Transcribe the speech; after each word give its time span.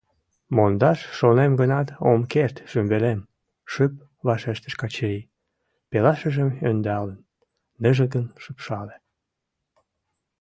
—Мондаш 0.55 0.99
шонем 1.17 1.51
гынат, 1.61 1.87
ом 2.09 2.21
керт, 2.33 2.55
шӱмбелем,— 2.69 3.19
шып 3.71 3.93
вашештыш 4.27 4.73
Качырий, 4.81 5.29
пелашыжым 5.89 6.49
ӧндалын, 6.69 7.19
ныжылгын 7.81 8.25
шупшале. 8.43 8.95